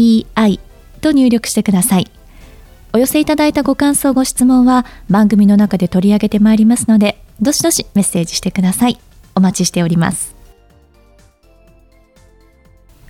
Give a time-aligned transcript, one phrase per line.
[0.00, 0.60] ZENTOKEIEI
[1.00, 2.10] と入力してください。
[2.92, 8.98] お寄せいただいたご感想、ご質問は番組の中で取り上げてまいりますので、どしどしメッセージしてください。
[9.34, 10.34] お待ちしております。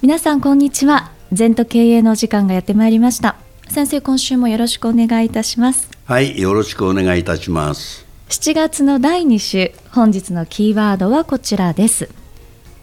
[0.00, 1.10] 皆さん、こんにちは。
[1.32, 3.36] 全と経営の時間がやってまいりました。
[3.68, 5.88] 先生、今週もよろしくお願いいたします。
[6.04, 8.06] はい、よろしくお願いいたします。
[8.28, 12.08] 7月の第2週、本日のキーワードはこちらです。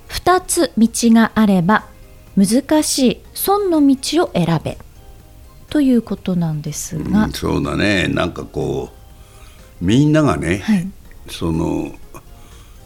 [0.10, 1.86] 2つ道があれば
[2.36, 4.78] 難しい損の道を選べ。
[5.70, 8.08] ということなんですが、うん、そうだね。
[8.10, 10.88] なんかこうみんながね、はい、
[11.30, 11.94] その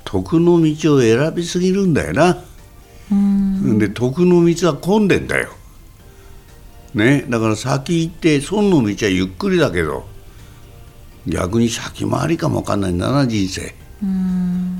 [0.03, 2.43] 徳の道を選びすぎるんだよな。
[3.79, 5.49] で徳の道は混んでんだよ。
[6.93, 10.05] ね、だから先行って損の道はゆっくりだけど
[11.27, 13.75] 逆に先回りかもわかんないんだな人生。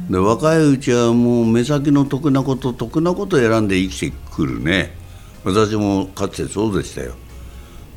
[0.10, 4.96] で若いうちはもう目先の得なこと得なことを選んで生きてくるね。
[5.44, 7.16] 私もかつてそうでしたよ。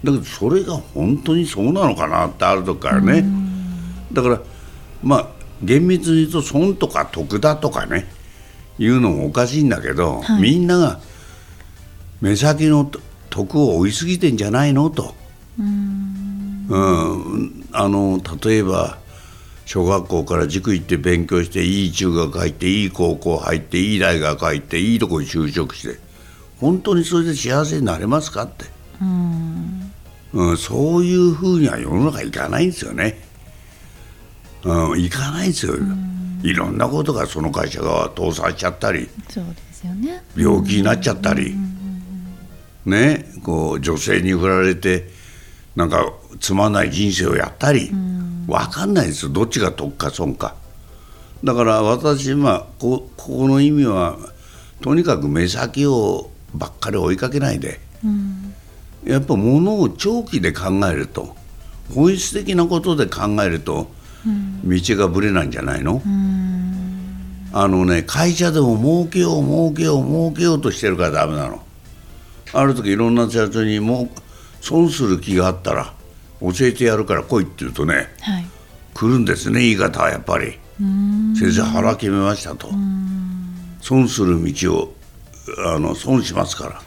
[0.05, 3.25] だけどそれが本当にそうなのかなってある時からね。
[4.13, 4.41] だから
[5.03, 5.29] まあ
[5.63, 8.07] 厳密に言うと損とか得だとかね。
[8.79, 11.01] 言うのもおかしいんだけど、はい、みんなが
[12.21, 12.91] 目先の
[13.29, 15.15] 得を追いすぎてんじゃないのと。
[15.59, 17.65] うん。
[17.73, 18.99] あの例えば
[19.69, 26.01] 小学校から塾行って勉強していい中学入っていい高校入っていい大学入っていいとこに就職して。
[26.59, 28.65] 本当にそれで幸せになれますかって、
[29.03, 29.93] うん、
[30.33, 33.21] うん、そういうふうには世の中いかないんですよね、
[34.65, 39.07] うん、いかないんですよ、うん、いろんなことがその会社が倒産しちゃったり。
[39.29, 41.55] そうですよ、ね、病気になっちゃったり、
[42.87, 45.11] ね、こう女性に振られて
[45.77, 47.93] なんかつまんない人生をやったり。
[48.49, 49.31] うん分かんないですよ。
[49.31, 50.55] どっちが得か損か。
[51.45, 54.17] だから私まあこここの意味は
[54.81, 58.55] とにかく目先をばっかり追いかけないで、うん、
[59.05, 61.37] やっぱものを長期で考えると
[61.95, 63.89] 本質的なことで考えると、
[64.65, 71.63] 道がぶれないんじゃないの、うん、あのね会社でも儲けよう儲けよう儲けようとしてるからダメなの。
[72.55, 74.09] ある時いろんな社長にもう
[74.61, 75.93] 損する気があったら
[76.41, 78.47] 教えてやるから来いって言うとね、はい、
[78.95, 80.59] 来るんですね言い方はやっぱり。
[81.37, 82.71] 先生腹決めましたと。
[83.81, 84.95] 損する道を
[85.67, 86.83] あの損しますから。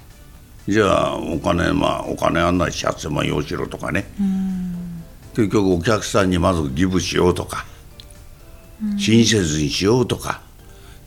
[0.67, 4.06] じゃあお金まあお金あんないし8000万用しろとかね。
[5.35, 7.66] 結局お客さんにまずギブしようとか
[8.97, 10.41] 親切にしようとか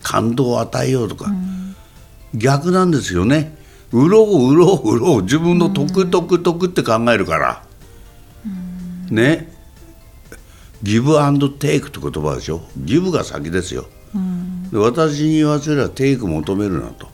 [0.03, 1.31] 感動を与えようとか。
[2.35, 3.57] 逆なんですよね。
[3.93, 5.23] 売ろう売ろう売ろう。
[5.23, 7.64] 自分の得得得って考えるから
[9.11, 9.53] ね。
[10.83, 12.61] ギブアンドテイクって言葉でしょ。
[12.77, 17.09] ギブが先ですよ、うん、で私に言わせればテイク求めるなと、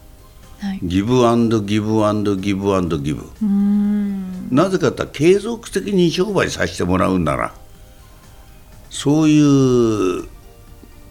[0.58, 3.24] はい、ギブアンドギブアンドギブアンドギブ
[4.50, 7.54] なぜかって継続的に商売させてもらうんなら
[8.88, 10.28] そういう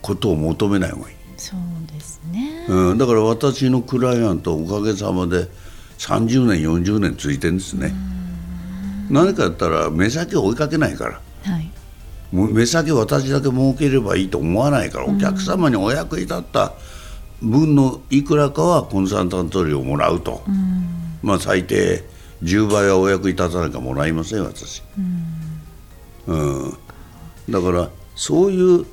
[0.01, 1.16] ことを求めない方がいい。
[1.38, 1.59] そう
[1.94, 5.47] ですね、うん、だから私のクライアントおかげさまで
[5.97, 7.94] 30年40年続いてるんですね
[9.09, 11.22] 何かやったら目先を追いかけないから、
[11.52, 11.72] はい、
[12.31, 15.06] 目先私だけ儲ければいいと思わないから。
[15.06, 16.74] お客様にお役に立った
[17.42, 22.03] 分のいくらかはコンサルタント料をもらうと、うん、まあ最低
[22.44, 24.84] 10倍はお役に立たないかもらいません私、
[26.28, 26.78] うん、うん、
[27.50, 28.86] だからそういう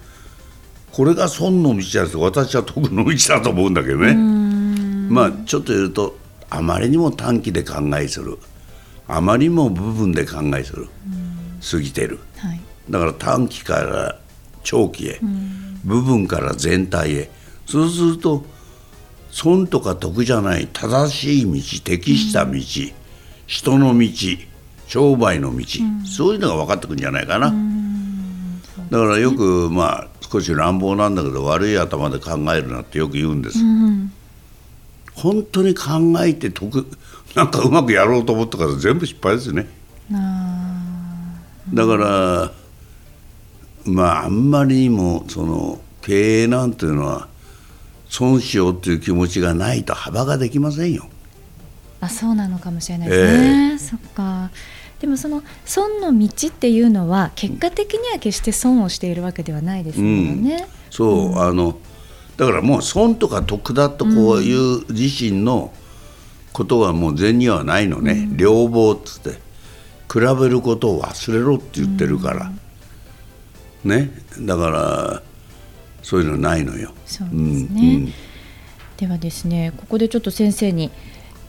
[0.93, 4.15] これが損の道だと私は得の道だと思うんだけどね。
[5.11, 6.17] まあちょっと言うと
[6.49, 8.39] あまりにも短期で考えする
[9.09, 10.89] あまりにも部分で考えする、
[11.71, 12.61] 過ぎてる、はい、
[12.91, 14.19] だから短期から
[14.65, 15.21] 長期へ、
[15.85, 17.31] 部分から全体へ。
[17.67, 18.45] そうすると
[19.31, 22.59] 損とか得じゃない正しい道適した道、
[23.47, 24.09] 人の道
[24.87, 25.65] 商売の道、
[26.05, 27.53] そういうのが分かってくるんじゃないかな、
[28.91, 33.59] だからよくまあ少し乱暴なんだけど悪い頭で考えるなってよく言うんです、
[35.17, 35.85] 本当に考
[36.21, 36.87] えて得
[37.35, 39.67] なんかうまくやろうと思ったから全部失敗ですね。
[41.73, 42.53] だから
[43.85, 47.29] まああんまりにもその経営なんていうのは
[48.09, 51.09] 損しようっていう気持ちがないと幅ができませんよ。
[52.01, 54.51] あそうなのかもしれないですね、そっか。
[55.01, 60.43] でもその損の道っていうのは結果的には決して損をしているわけではないですもん。
[60.43, 61.79] ね、そう、あの
[62.37, 65.73] だからもう損とか得だとこういう自身の
[66.53, 69.47] ことはもう善にはないのね、両方っつって。
[70.09, 72.53] 比べることを忘れろって言ってるから、
[73.85, 74.11] ね。
[74.39, 75.23] だから
[76.01, 76.93] そういうのないのよ。
[77.07, 78.13] そうですね、うん。
[78.97, 80.93] ではですねここでちょっと先生に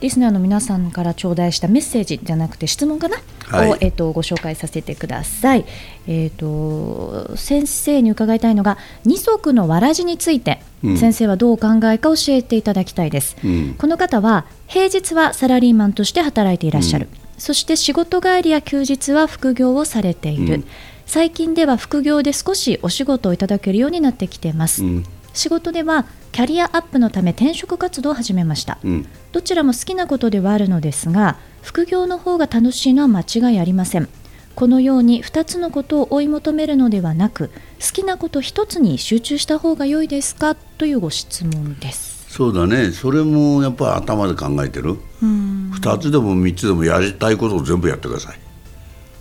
[0.00, 3.18] リスナーの皆さんから頂戴したメッセージじゃなくて質問かな、
[3.56, 3.70] はい。
[3.70, 5.64] を、えっとご紹介させてください。
[6.06, 10.96] えっと先生に伺いたいのが二足のわらじについて、うん。
[10.96, 13.36] 先生はどうお考えか教えていただきたいです。
[13.44, 13.74] うん。
[13.78, 20.64] この方は平日はサラリーマンとして働いていらっしゃる、そして仕事帰りや休日は副業をされている、うん。
[21.06, 25.04] 最近では副業で少しお仕事をいただけるようになってきてます、うん
[25.38, 29.06] 仕事ではキャリアアップのため転職活動を始めました、うん。
[29.30, 34.08] どちらも好きなことではあるのですが副業の方が楽しいのは間違いありません。
[34.56, 37.50] このように2つのことを追い求めるのではなく
[37.80, 40.56] 好きなこと1つに集中した方が良いですか？
[40.56, 42.26] というご質問です。
[42.28, 42.90] そうだね。
[42.90, 45.70] それもやっぱり頭で考えてる、うん。
[45.72, 48.38] 2つでも3つでもやりたいことを全部やってください、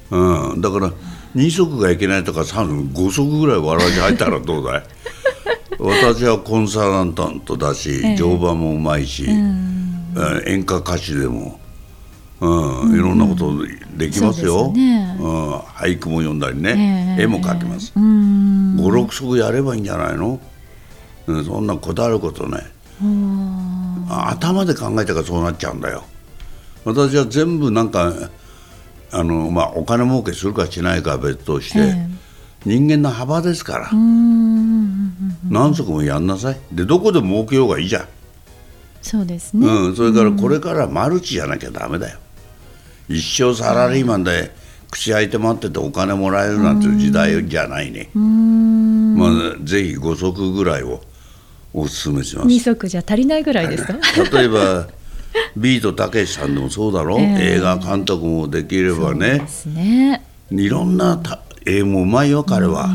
[0.09, 0.91] うん、だから
[1.35, 4.83] 2足がいけないとか3 5足ぐらいわらじ入ったらどうだい？
[5.79, 8.15] 私はコンサルタントだし、ええ。
[8.15, 10.13] 乗馬もうまいし、うん。
[10.15, 11.59] えー演歌歌手でも、
[12.39, 13.53] うんいろんなこと
[13.95, 14.65] できますよ。
[14.65, 15.18] そうですね。
[15.19, 17.24] うん、俳句も読んだりね、ええ。
[17.24, 18.75] 絵も描きます、うん。
[18.79, 20.39] 56足やればいいんじゃないの、
[21.27, 22.59] うん、そんなこだわることね
[24.09, 26.03] あ頭で考えたからそうなっちゃうんだよ。
[26.85, 28.13] 私は全部なんか
[29.12, 31.81] あの、まあ、お金儲けするかしないかは別として、え
[32.13, 32.26] え
[32.67, 35.13] 人間の幅ですから、うん
[35.49, 36.59] 何足もやんなさい。
[36.73, 38.07] でどこで儲けようがいいじゃん、
[39.01, 42.19] そうですね、うん、それからこれからマルチじゃなきゃダメだよ。
[43.07, 44.51] 一生サラリーマンで
[44.91, 49.15] 口開いて待っててお金もらえるなんていう時代じゃないね、うん。
[49.15, 49.29] まあ、
[49.63, 50.99] ぜひ5足ぐらいを
[51.73, 52.47] お勧めします。
[52.47, 53.93] 二足じゃ足りないぐらいですか、
[54.33, 54.87] 例えば
[55.55, 57.55] ビートたけしさんでもそうだろ、ええ。
[57.55, 60.21] 映画監督もできればそうねですね。
[60.51, 62.89] いろんなた絵もうまいよ彼は、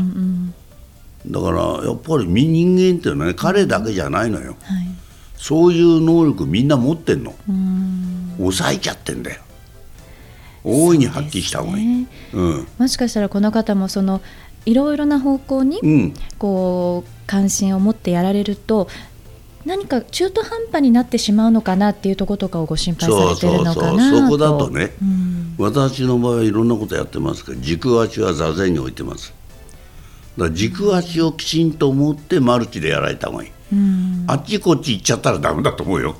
[1.25, 4.55] だからやっぱり人間っていうのはね彼だけじゃないのよ。
[4.63, 4.87] はい。
[5.37, 7.35] そういう能力みんな持ってんの。
[7.47, 8.33] うん。
[8.37, 9.41] 抑えちゃってんだよ。
[10.63, 12.07] 大いに発揮した方がいい、ね。
[12.33, 12.67] うん。
[12.77, 14.21] もしかしたらこの方もその
[14.65, 16.13] いろいろな方向にうん。
[16.37, 18.87] こう関心を持ってやられると
[19.65, 23.77] 何か中途半端になってしまうのかなっていうところとかをご心配されてるのかなと。
[23.77, 24.21] そうそうそう。
[24.21, 24.91] そこだとね。
[25.01, 29.33] うん私の場合はいろんなことやってますけど軸足は座禅に置いてます。
[30.37, 34.25] だから軸足をきちんと持ってマルチでやられた方がいい、うん。
[34.27, 36.15] あっちこっち行っちゃったらダメだと思うよ、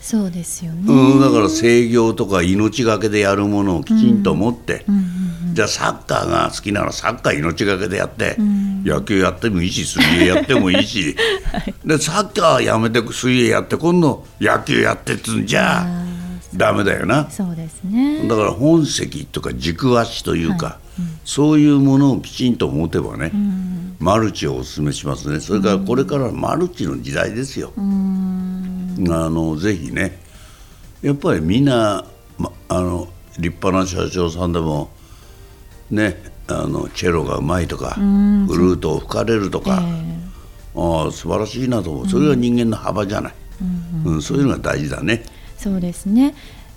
[0.00, 8.84] そうですよね、うん、だから制御とか命がけでやるものをきちんと持って、うんうんじゃあサッカーが好きならサッカー命がけでやって、ん。
[8.84, 11.14] 野球やってもいいし水泳やってもいいし、
[11.84, 15.86] でサッカーやめて水泳やって今度野球やってっつんじゃあ
[16.54, 17.24] ダメだよな。
[17.24, 18.26] ーそうですね。
[18.28, 20.78] だから本石とか軸足というか、
[21.24, 23.96] そういうものをきちんと持てばね、うん。
[23.98, 25.40] マルチをお勧めしますね。
[25.40, 29.06] それからこれからマルチの時代ですよ、うん。
[29.08, 30.18] あのぜひね
[31.02, 32.04] やっぱりみんな、
[32.38, 34.90] ま、あの立派な社長さんでも
[35.90, 38.46] ねあのチェロがうまいとか、ん。
[38.46, 40.12] フルートを吹かれるとか、え
[40.74, 42.08] ああ素晴らしいなと思う。
[42.08, 43.34] それが人間の幅じゃない、
[44.04, 45.22] うんそういうのが大事だね
[45.62, 46.34] そうですね。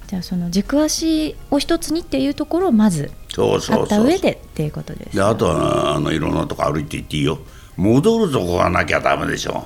[0.07, 3.85] じゃあその軸足を一つにっていうところをまずそうあそうそう。
[3.85, 7.39] った上でっていうことですであとはあのいろんなとこ歩いて行っていいよ。
[7.75, 9.65] 戻るとこがなきゃダメでしょ。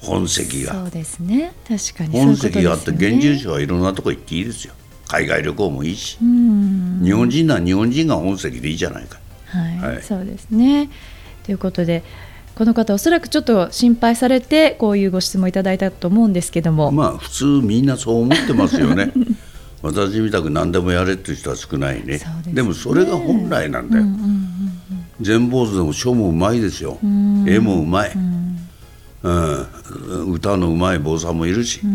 [0.00, 0.74] 本石が。
[0.74, 1.52] そうですね。
[1.68, 4.74] 確かに本石があって現住所はいろんなとこ行っていいですよ。
[5.08, 7.00] 海外旅行もいいし、うん。
[7.04, 9.18] 日本人なら日本人が本石でいいじゃないか。
[9.46, 10.02] はい、はい。
[10.02, 10.88] そうですね。
[11.44, 12.02] ということで
[12.58, 19.12] この方おそらくちょっと心配されてこういうご質問いただいたと思うんですけども、まあ普通みんなそう思ってますよね。
[19.80, 22.18] 私みたく何でもやれっていう人は少ないね。
[22.18, 24.48] そうでもそれが本来なんだよ、うんうん
[25.20, 27.44] 全坊主でも書もうまいですよ、ん。
[27.48, 28.58] 絵もうまい、うん。
[29.22, 31.88] うん、歌のうまい坊さんもいるし、で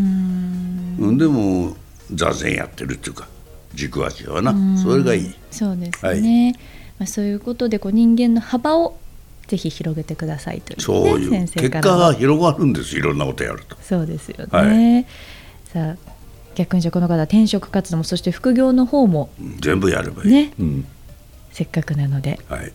[1.26, 1.74] も
[2.12, 3.26] 座禅やってるっていうか
[3.74, 5.34] 軸足はな、それがいい。
[5.50, 6.54] そうですね、
[6.98, 8.98] まあ、そういうことでこう人間の幅を
[9.46, 11.30] ぜひ広げてくださいという、ね,、そういう。
[11.30, 13.76] 先生から結果が広がるんですいろんなことやると。
[13.80, 15.06] そうですよね、はい、
[15.72, 15.96] さあ
[16.54, 20.86] 逆にじゃこの方転職活動もそして副業の方も全部やればいい、ね、うん、
[21.50, 22.72] せっかくなので、はい、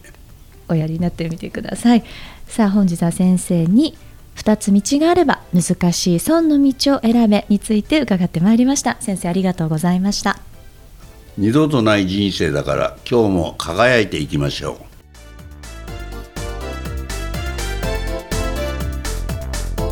[0.68, 2.04] おやりになってみてください。
[2.48, 3.98] さあ本日は先生に
[4.36, 8.98] 2つ道があれば難しい損の道を選べについて伺ってまいりました。
[9.00, 10.40] 先生ありがとうございました。
[11.38, 14.89] 二度とない人生だから今日も輝いていきましょう。